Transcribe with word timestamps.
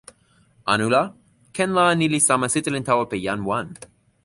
anu 0.73 0.87
la, 0.93 1.01
ken 1.55 1.71
la 1.77 1.85
ni 1.99 2.05
li 2.13 2.19
sama 2.27 2.47
sitelen 2.53 2.85
tawa 2.87 3.03
pi 3.11 3.17
jan 3.25 3.41
wan. 3.49 3.67